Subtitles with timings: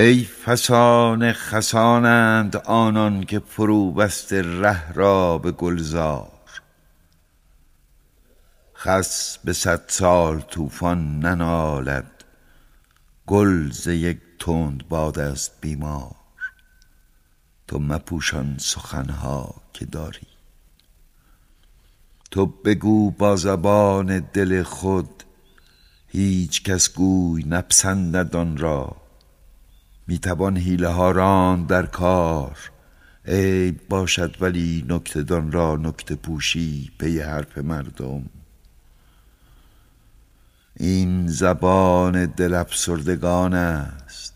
[0.00, 6.32] ای فسان خسانند آنان که فرو بسته ره را به گلزار.
[8.74, 12.24] خس به صد سال طوفان ننالد
[13.26, 16.14] گل ز یک تند باد است بیمار.
[17.68, 20.26] تو مپوشان سخنها که داری.
[22.30, 25.24] تو بگو با زبان دل خود
[26.08, 28.99] هیچ کس گو نپسندد آن را.
[30.10, 32.58] می‌توان حیله ها راند در کار.
[33.26, 38.24] عیب باشد ولی نکته دان را نکته پوشی پی حرف مردم.
[40.76, 44.34] این زبان دل افسردگان است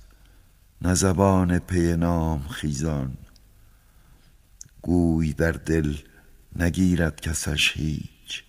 [0.82, 3.16] نه زبان پی نام خیزان.
[4.82, 5.96] گوی در دل
[6.56, 8.44] نگیرد کسش هیچ.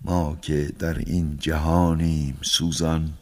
[0.00, 3.12] ما که در این جهانیم سوزان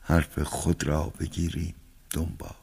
[0.00, 1.74] حرف خود را بگیریم.
[2.10, 2.57] Dumba.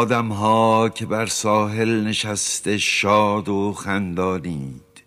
[0.00, 5.02] آدم ها که بر ساحل نشسته شاد و خندانید.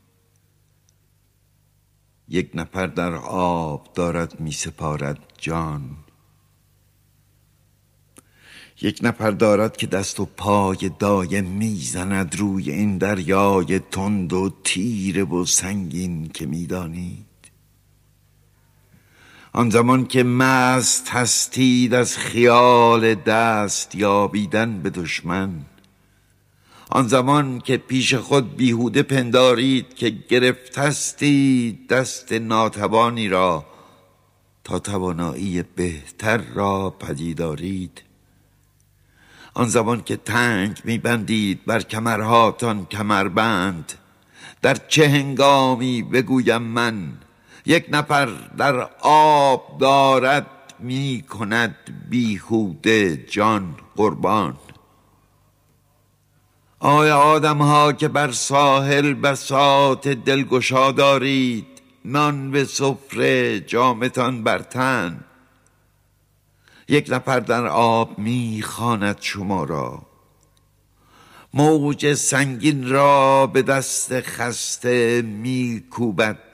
[2.29, 5.81] یک نفر در آب دارد می سپارد جان.
[8.81, 15.23] یک نفر دارد که دست و پای دایم می‌زند روی این دریای تند و تیره
[15.23, 17.32] و سنگین که می‌دانید.
[19.55, 25.51] آن زمان که مست هستید از خیال دست یابیدن به دشمن.
[26.89, 33.65] آن زمان که پیش خود بیهوده پندارید که گرفت هستید دست ناتوانی را
[34.63, 38.01] تا توانایی بهتر را پدیدارید.
[39.53, 43.93] آن زمان که تنگ میبندید بر کمرهاتان کمربند
[44.61, 47.13] در چه هنگامی بگویم من
[47.65, 48.25] یک نفر
[48.57, 50.47] در آب دارد
[50.79, 51.75] می کند
[52.09, 54.57] بیهوده جان قربان.
[56.79, 61.67] آیا آدم ها که بر ساحل بساط دلگشا دارید
[62.05, 65.23] نان به سفره جامتان بر تن
[66.87, 70.01] یک نفر در آب می‌خواند شما را.
[71.53, 76.52] موج سنگین را به دست خسته میکوبد.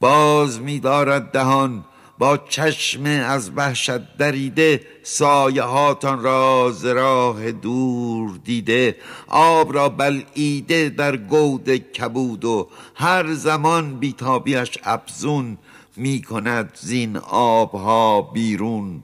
[0.00, 1.84] باز میدارد دهان
[2.18, 8.96] با چشم از وحشت دریده سایه هاتان را ز راه دور دیده.
[9.28, 15.58] آب را بلعیده در گود کبود و هر زمان بیتابیش افزون
[15.96, 19.02] می کند زین آبها بیرون.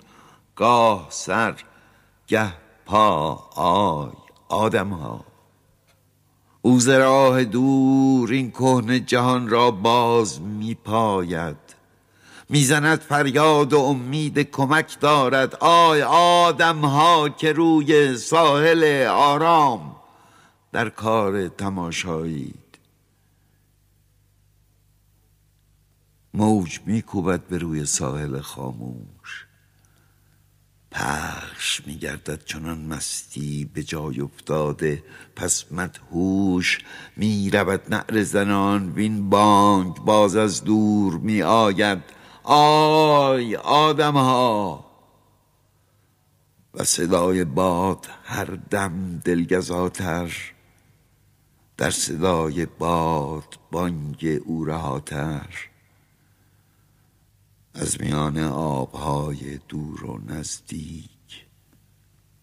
[0.56, 1.54] گاه سر
[2.26, 2.52] گه
[2.86, 4.10] پا آی
[4.48, 5.31] آدم ها
[6.62, 6.88] او ز
[7.50, 11.56] دور این کهنه جهان را باز می پاید
[12.48, 15.54] می‌زند فریاد و امید کمک دارد.
[15.60, 19.96] آی آدم ها که روی ساحل آرام
[20.72, 22.78] در کار تماشایید.
[26.34, 29.46] موج میکوبد به روی ساحل خاموش.
[30.92, 35.04] پخش میگردد چنان مستی به جای افتاده.
[35.36, 36.78] پس مدهوش
[37.16, 38.92] می‌رود نعر زنان.
[38.92, 42.02] وین بانگ باز از دور می آید
[42.44, 44.84] آی آدم ها
[46.74, 50.52] و صدای باد هر دم دلگزاتر.
[51.76, 55.71] در صدای باد بانگ او رهاتر.
[57.74, 61.46] از میان آبهای دور و نزدیک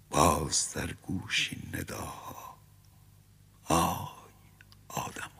[0.09, 2.55] باز در گوش نداها
[4.89, 5.38] آی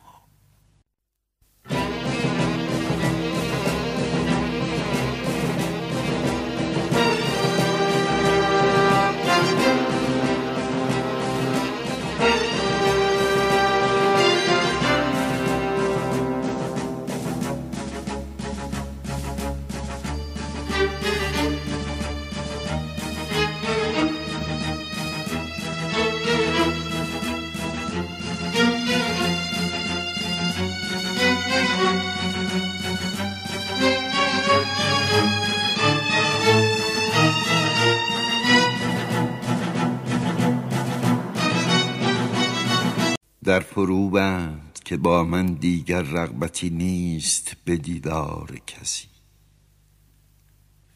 [43.50, 49.06] در فرو بند که با من دیگر رغبتی نیست به دیدار کسی.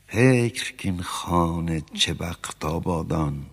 [0.06, 3.46] فکر کین خانه چه وقت آبادان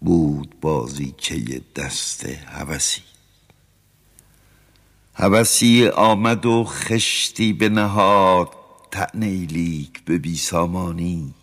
[0.00, 3.02] بود بازیچه دست هوسی.
[5.14, 8.50] هوسی آمد و خشتی به نهاد
[8.90, 11.34] تعنی لیک به بیسامانی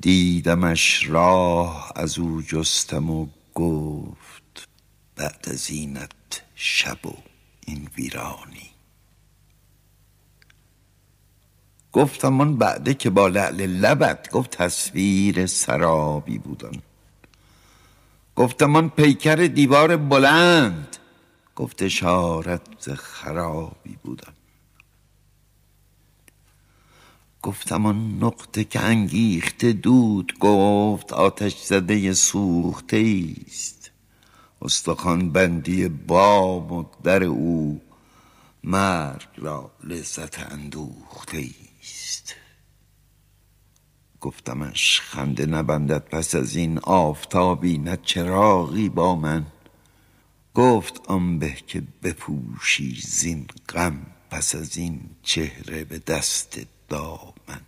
[0.00, 3.26] دیدمش راه از او جستم و
[3.60, 4.68] گفت
[5.16, 7.12] بعد از اینت شب و
[7.66, 8.70] این ویرانی.
[11.92, 16.82] گفتم آن بعده که با لعل لبت گفت تصویر سرابی بودن.
[18.36, 20.96] گفتم آن پیکر دیوار بلند
[21.56, 24.32] گفت اشارت خرابی بودن.
[27.42, 33.90] گفتم آن نقطه که انگیخته دود گفت آتش زده سوخته است
[34.62, 37.80] استخوان بندی بام و در او
[38.64, 41.50] مرگ را لذت اندوخته
[41.82, 42.34] است
[44.20, 49.46] گفتمش خنده نبندد پس از این آفتابی نه چراغی با من.
[50.54, 56.58] گفت آن به که بپوشی زین غم پس از این چهره به دست
[56.90, 57.60] دامن.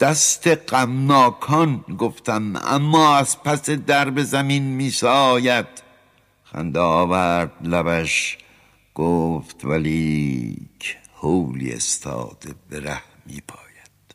[0.00, 5.66] دست غمناکان گفتم اما از پس درب زمین می ساید
[6.44, 8.38] خنده آورد لبش
[8.94, 14.14] گفت ولیک حولی استاده به ره می پاید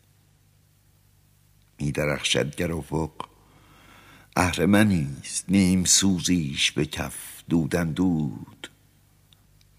[1.80, 3.12] می درخشد گر افق.
[4.36, 8.70] اهرمنیست نیم سوزیش به کف دودن دود.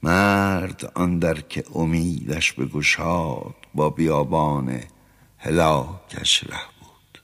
[0.02, 4.80] مرد آن در که امیدش بگشاد با بیابان
[5.38, 7.22] هلاکش ره بود.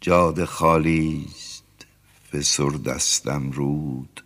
[0.00, 1.86] جاده خالی است
[2.32, 4.24] فسردستم رود.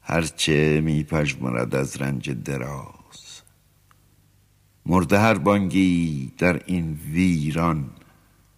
[0.00, 3.40] هرچه می پژمرد از رنج دراز.
[4.86, 7.90] مرده هر بانگی در این ویران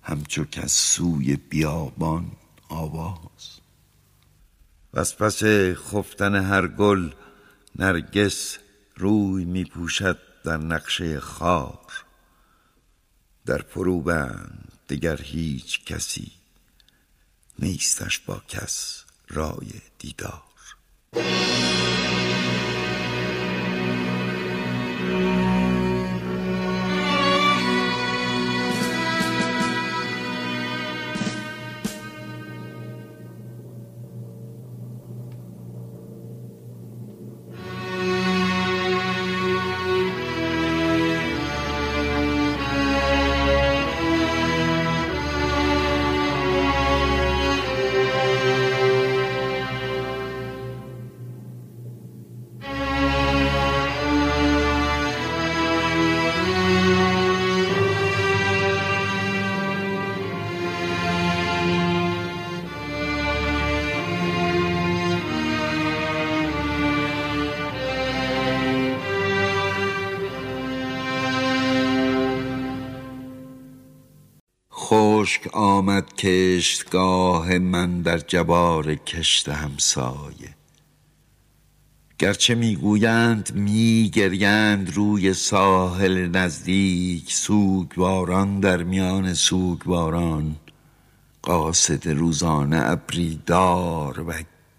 [0.02, 2.30] همچو کز سوی بیابان
[2.69, 3.56] آواز.
[4.94, 5.42] وز پس
[5.74, 7.10] خفتن هر گل
[7.76, 8.58] نرگس
[8.96, 12.04] روی می پوشد در نقشه خار
[13.46, 16.32] در فروبند دگر هیچ کسی
[17.58, 20.42] نیستش با کس رای دیدار.
[74.88, 80.55] خشک آمد کشتگاه من در جوار کشت همسایه.
[82.19, 90.56] گرچه می‌گویند میگریند روی ساحل نزدیک سوگواران در میان سوگواران
[91.43, 94.32] قاصد روزانه ابری دار و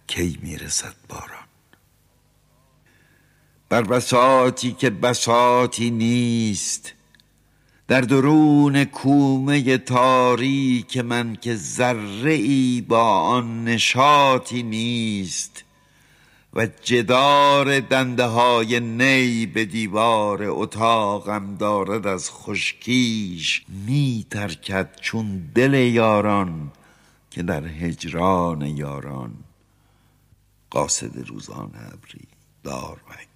[0.08, 1.48] کی می‌رسد باران.
[3.70, 6.94] بر بساطی که بساطی نیست
[7.88, 15.64] در درون کومه تاریک من که ذره ای با آن نشاطی نیست
[16.54, 25.74] و جدار دنده های نی به دیوار اتاقم دارد از خشکیش می ترکد چون دل
[25.74, 26.72] یاران
[27.32, 29.34] که در هجران یاران.
[30.70, 32.28] قاصد روزان ابری
[32.64, 33.27] کی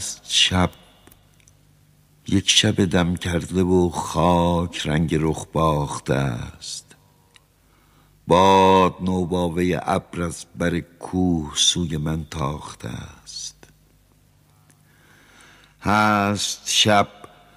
[0.00, 0.70] هست شب
[2.28, 6.96] یک شب دم کرده و خاک رنگ رخ باخته است.
[8.26, 13.68] باد نوباوه ابر از بر کوه سوی من تاخته است.
[15.80, 17.08] هست شب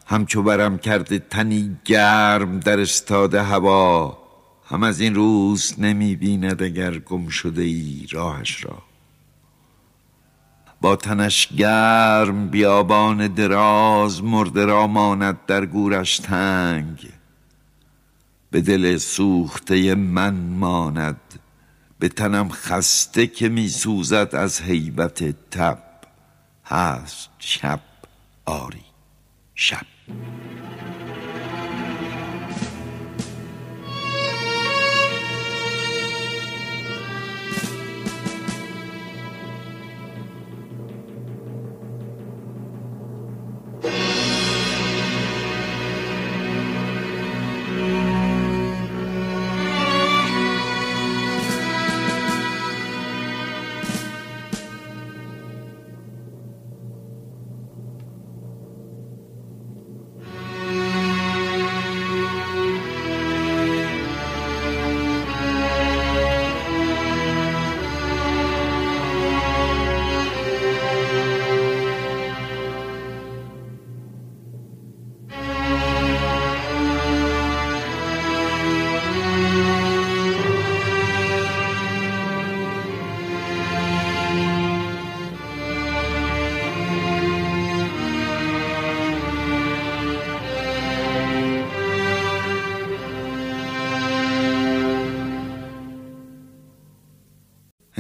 [0.06, 4.18] همچو برم کرده تنی گرم در استاده هوا.
[4.66, 8.93] هم از این روز نمی بیند اگر گم شده ای راهش را.
[10.84, 17.10] با تنش گرم بیابان دراز مرده را ماند در گورش تنگ.
[18.52, 21.20] به دل سوخته من ماند
[22.00, 25.84] به تنم خسته که می سوزد از حیبت تب.
[26.66, 27.80] هست شب
[28.46, 28.86] آری
[29.56, 29.86] شب.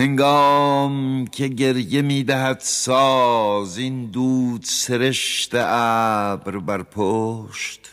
[0.04, 7.92] هنگام که گریه می‌دهد ساز این دود سرشت ابر بر پشت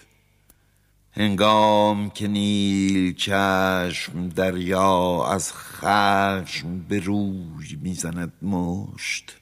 [1.12, 9.36] هنگام که نیل چشم دریا از خشم به روی می‌زند مشت.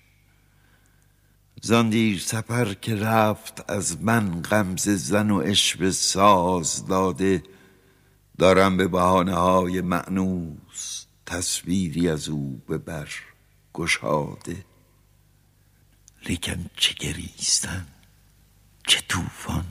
[1.63, 7.43] زاندیر سپر که رفت از من غمز زن و عشق ساز داده
[8.39, 10.98] دارم به بحانه های معنوس
[11.28, 13.08] تصویری از او به بر
[13.75, 14.64] گشاده.
[16.28, 17.87] لیکن چه گریستن
[18.87, 19.64] چه طوفان.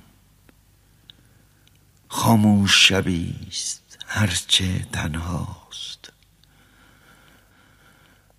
[2.08, 6.14] خاموش شبیست هرچه تنهاست.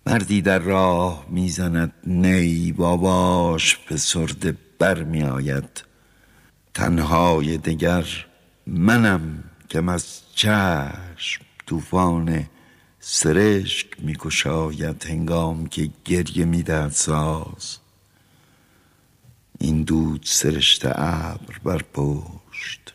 [0.05, 5.83] مردی در راه می‌زند نی باباش فسرده بر می آید
[6.73, 8.25] تنهای دگر
[8.67, 12.49] منم که از چشم طوفان
[12.99, 17.77] سرشک میکشاید هنگام که گریه می‌دهد ساز.
[19.59, 22.93] این دود سرشت ابر بر پشت.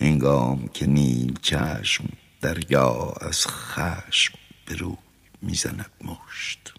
[0.00, 2.04] هنگام که نیل چشم
[2.40, 4.34] دریا از خشم
[4.66, 4.96] به روی
[5.42, 6.74] می‌زند مشت.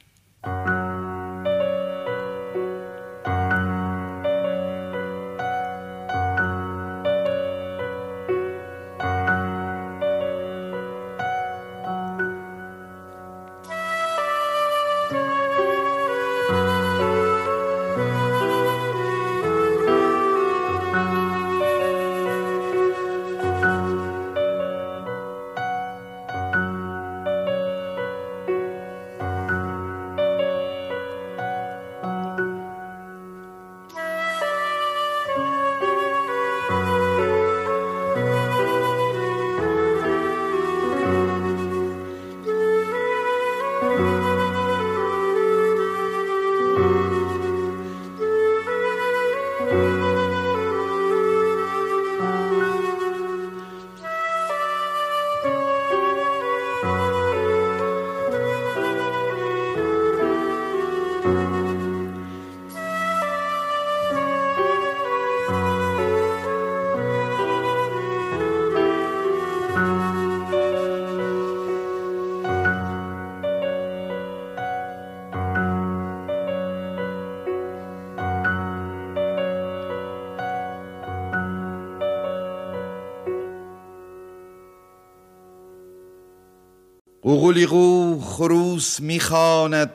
[87.24, 89.94] قوقلیقو خروس می‌خواند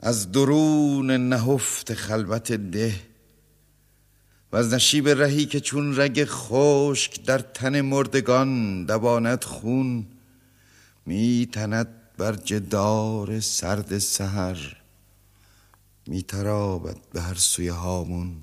[0.00, 3.00] از درون نهفت خلوت ده
[4.52, 10.06] و از نشیب رهی که چون رگ خشک در تن مردگان دواند خون
[11.06, 14.76] میتند بر جدار سرد سهر
[16.06, 18.36] میترابد به هر سوی هامون.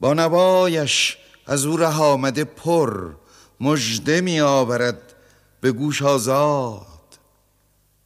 [0.00, 3.14] با نوایش از او ره آمده پر
[3.60, 5.14] مژده می آورد
[5.60, 6.86] به گوش آزاد.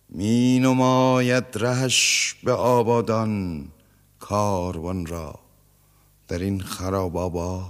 [0.09, 3.65] می نماید رهش به آبادان
[4.21, 5.35] کاروان را
[6.29, 7.65] در این خراب آباد.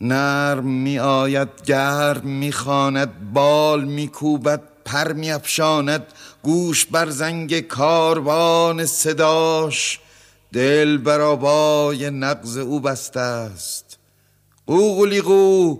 [0.00, 6.06] نرم می آید گرم می خاند بال می کوبد پر می افشاند
[6.42, 10.00] گوش بر زنگ کاروان صداش.
[10.52, 13.87] دل بر آبای نقض او بسته است.
[14.68, 15.78] قوقلیقو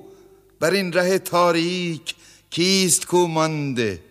[0.60, 2.14] بر این ره تاریک
[2.50, 4.02] کیست کو مانده؟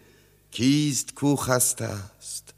[0.52, 2.54] کیست کو خسته است؟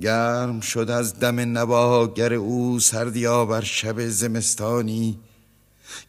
[0.00, 5.18] گرم شد از دم نواگر او سردیا بر شب زمستانی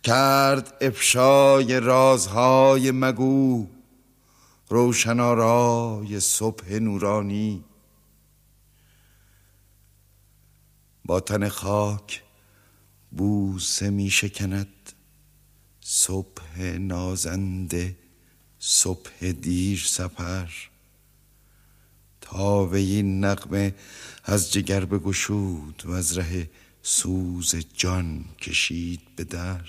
[0.04, 3.68] کرد افشای رازهای مگو
[4.70, 7.64] روشنارای صبح نورانی.
[11.06, 12.24] با تن خاک
[13.12, 14.92] بوسه می شکند
[15.82, 17.96] صبح نازنده
[18.60, 20.48] صبح دیر سپر
[22.22, 23.76] تا به این نقمه
[24.24, 26.50] از جگر بگشود و از ره
[26.84, 29.62] سوز جان کشید به در.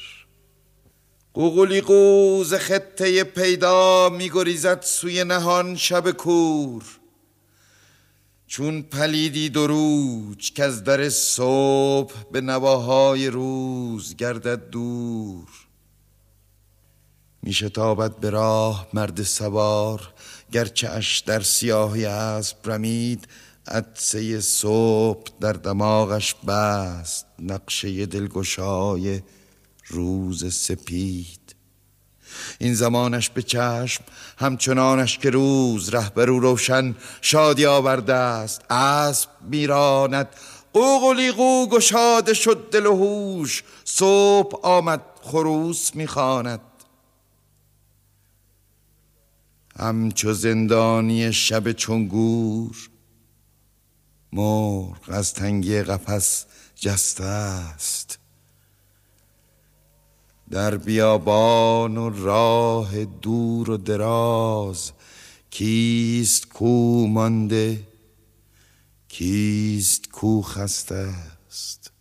[1.34, 6.84] قوقلی قوز خطه پیدا میگریزد سوی نهان شب کور.
[8.52, 15.48] چون پلیدی دروج که از در صبح به نواهای روز گردد دور.
[17.42, 20.14] میشتابد به راه مرد سوار
[20.52, 23.28] گرچه اش در سیاهی اسب رمید
[23.66, 29.20] عدسه صبح در دماغش بست نقشه دلگشای
[29.86, 31.41] روز سپید.
[32.58, 34.04] این زمانش به چشم
[34.38, 38.70] همچنانش که روز رهبرو روشن شادی آورده است.
[38.70, 40.28] اسب میراند
[40.72, 43.62] قوقلی قو گشاده شد دل و هوش.
[43.84, 46.60] صبح آمد خروس می‌خواند.
[49.78, 52.76] همچو زندانی شب چونگور
[54.32, 58.18] مرغ از تنگی قفس جسته است.
[60.52, 64.92] در بیابان و راه دور و دراز
[65.50, 67.80] کیست کو مانده
[69.08, 71.14] کیست کو خسته
[71.48, 71.91] است؟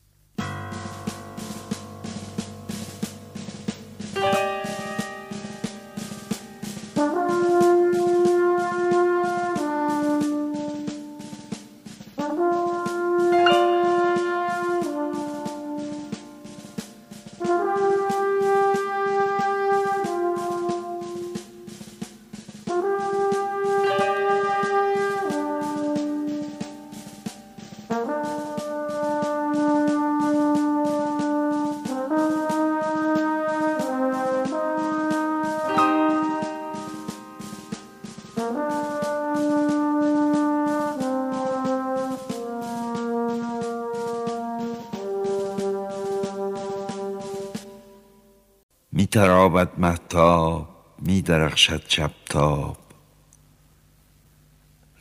[49.12, 50.70] میترابد محتاب
[51.00, 52.78] میدرخشد چپتاب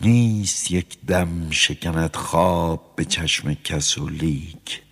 [0.01, 4.83] نیست یک دم شکند خواب به چشم کس و لیک.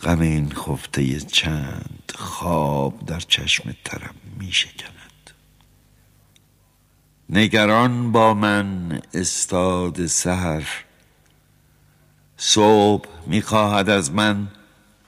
[0.00, 5.30] غم این خفته چند خواب در چشم ترم می شکند
[7.30, 10.68] نگران با من استاد سحر.
[12.36, 14.48] صبح می‌خواهد از من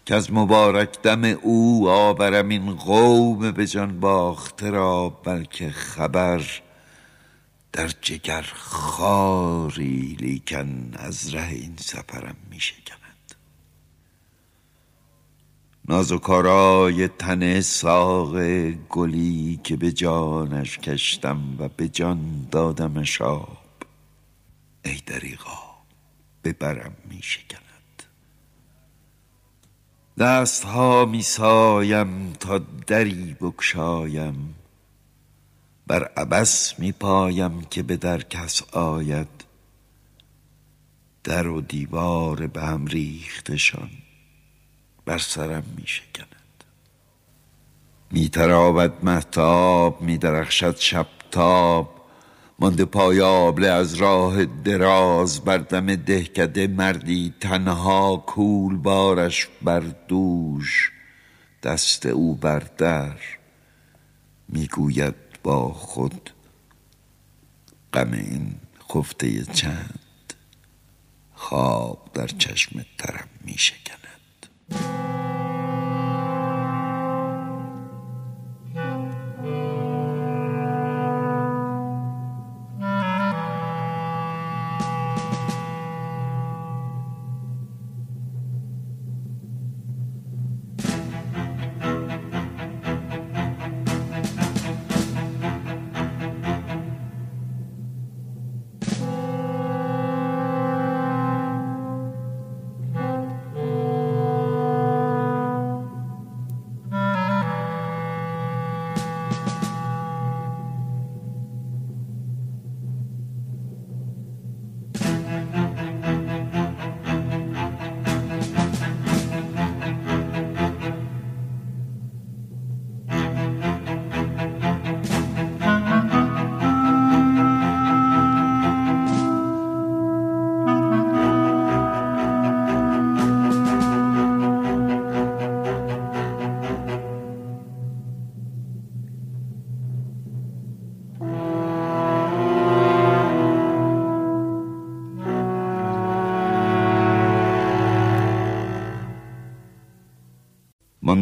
[0.07, 6.61] که از مبارک دم او آورم این قوم به جان باخته را بلکه خبر
[7.73, 13.35] در جگر خاری لیکن از ره این سفرم می شکند
[15.88, 18.40] نازکارای تن ساق
[18.71, 23.59] گلی که به جانش کشتم و به جان دادم آب
[24.85, 25.59] ای دریغا
[26.42, 27.66] به برم می شکند
[30.19, 34.55] دست ها می سایم تا دری بکشایم
[35.87, 39.29] بر عبس می پایم که به در کس آید.
[41.25, 43.91] در و دیوار به هم ریختشان
[45.05, 46.65] بر سرم می شکند
[48.11, 51.96] می ترابد محتاب می درخشد شبتاب.
[52.59, 60.92] مانده پایابله از راه دراز بر دم دهکده مردی تنها کول بارش بر دوش.
[61.62, 63.16] دست او بر در
[64.49, 66.31] می‌گوید با خود
[67.92, 68.55] غم این
[68.92, 70.01] خفته چند.
[71.35, 73.57] خواب در چشم ترم می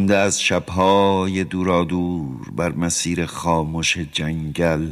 [0.05, 4.91] مانده از شبهای دورادور بر مسیر خاموش جنگل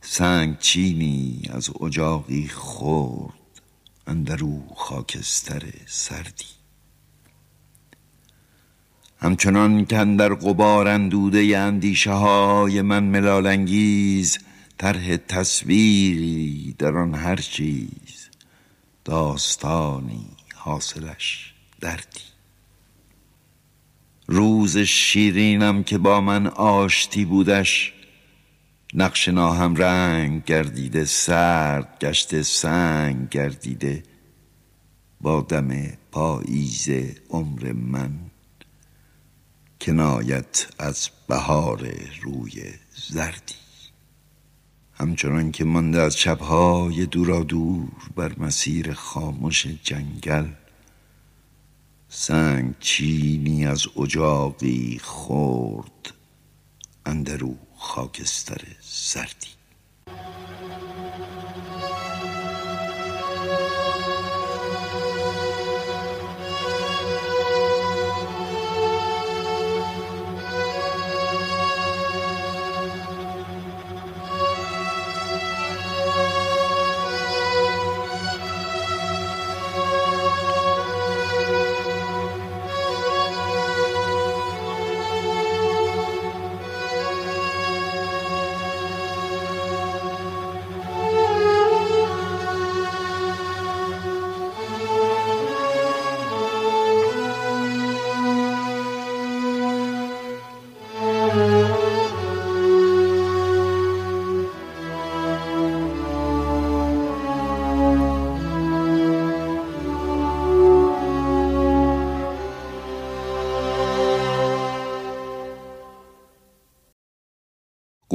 [0.00, 3.60] سنگ چینی از اجاقی خورد
[4.06, 6.44] اندرو خاکستر سردی.
[9.18, 14.38] همچنان که در قبار اندوده اندیشه های من ملالانگیز
[14.78, 18.28] طرح تصویری در آن هر چیز
[19.04, 22.35] داستانی حاصلش دردی.
[24.26, 27.92] روز شیرینم که با من آشتی بودش
[28.94, 34.02] نقش ناهم رنگ گردیده سرد گشته سنگ گردیده
[35.20, 35.68] با دم
[36.12, 36.88] پاییز
[37.30, 38.12] عمر من
[39.80, 41.88] کنایت از بهار
[42.22, 42.62] روی
[43.10, 43.54] زردی.
[44.92, 50.46] همچنان که مانده از شبهای دورا دور بر مسیر خاموش جنگل
[52.08, 56.14] سنگ چینی از اجاقی خورد
[57.06, 59.55] اندرو خاکستر سردی.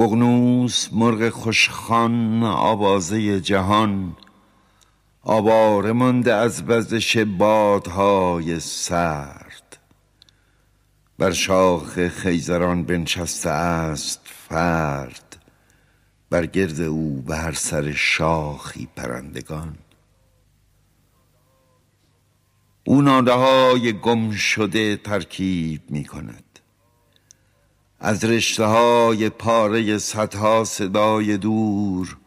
[0.02, 4.18] ققنوس مرغ خوشخان آوازه جهان.
[5.24, 9.78] آواره مانده از وزش بادهای سرد.
[11.18, 15.38] بر شاخ خیزران بنشسته است فرد.
[16.30, 19.78] بر گرد او به هر سر شاخی پرندگان.
[22.86, 26.51] او ناده های گم شده ترکیب می کند
[28.04, 32.18] از رشته های پاره صدها صدای دور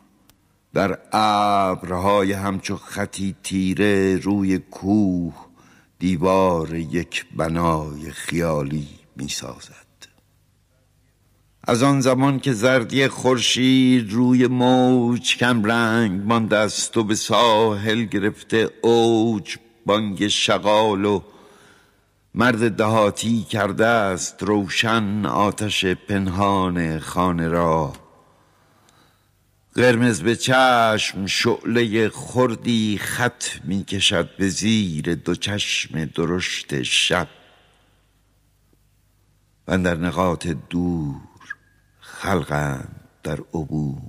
[0.75, 5.35] در ابرهای همچو خطی تیره روی کوه
[5.99, 9.85] دیوار یک بنای خیالی می سازد
[11.65, 18.05] از آن زمان که زردی خورشید روی موج کم رنگ مانده است و به ساحل
[18.05, 19.57] گرفته اوج
[19.87, 21.21] بانگ شغال و
[22.37, 27.93] مرد دهاتی کرده است روشن آتش پنهان خانه را.
[29.75, 37.29] قرمز به چشم شعله خردی خط می کشد به زیر دو چشم درشت شب.
[39.69, 41.15] و در نقاط دور
[42.01, 44.03] خلقند در عبور.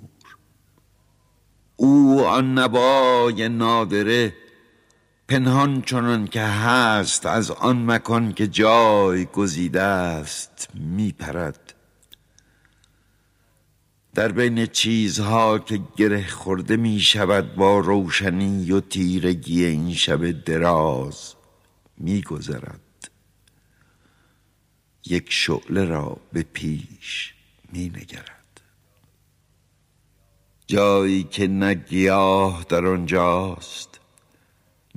[1.76, 4.34] او آن نبای نادره
[5.28, 11.74] پنهان چنان که هست از آن مکان که جای گزیده است می پرد
[14.14, 21.34] در بین چیزها که گره خورده می شود با روشنی و تیرگی این شب دراز
[21.98, 23.10] می گذرد
[25.06, 27.34] یک شعله را به پیش
[27.74, 28.62] می نگرد
[30.68, 33.95] جایی که نگیاه در آنجاست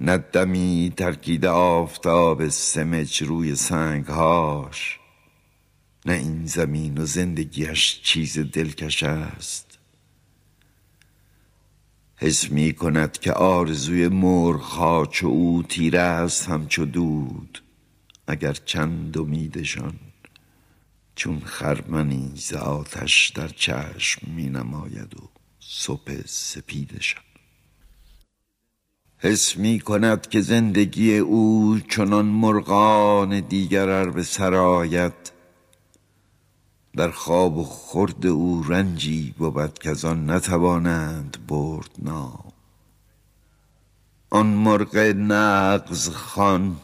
[0.01, 4.99] نه دمی ترکید آفتاب سمج روی سنگهاش
[6.07, 9.79] نه این زمین و زندگیش چیز دلکش است.
[12.17, 17.63] حس می کند که آرزوی مرغها چو او تیره است همچو دود
[18.27, 19.95] اگر چند امیدشان
[21.15, 25.29] چون خرمنی ز آتش در چشم می نماید و
[25.61, 27.28] صبح سپیدشان.
[29.21, 35.13] حس می کند که زندگی او چنان مرغان دیگر به سرایت
[36.97, 42.53] در خواب و خورد او رنجی بود که آن نتوانند برد نام.
[44.31, 46.77] آن مرغ نغز خان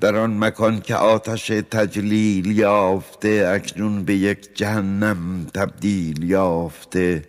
[0.00, 7.24] در آن مکان که آتش تجلیل یافته اکنون به یک جهنم تبدیل یافته.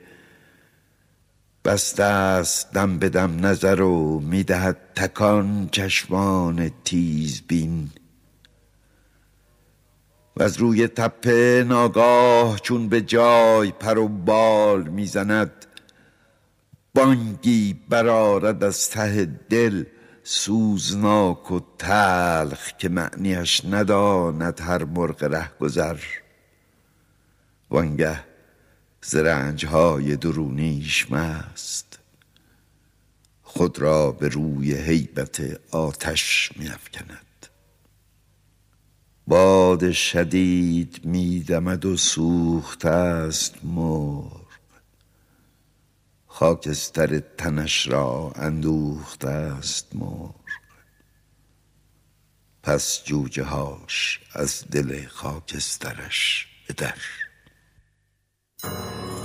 [1.70, 7.90] بسته است دم به دم نظر و می‌دهد تکان چشمان تیزبین.
[10.38, 15.66] و از روی تپه ناگاه چون به جای پر و بال می‌زند
[16.96, 19.84] بانگی برارد از ته دل
[20.24, 25.98] سوزناک و تلخ که معنیش نداند هر مرغ ره گذر
[27.70, 28.29] وانگه
[29.02, 32.00] زرنج های درونیش مست.
[33.44, 37.26] خود را به روی حیبت آتش میافکند.
[39.28, 44.50] باد شدید میدمد و سوخته است مرغ.
[46.28, 50.36] خاکستر تنش را اندوخته است مرغ.
[52.64, 56.98] پس جوجه هاش از دل خاکسترش به در
[58.64, 59.19] you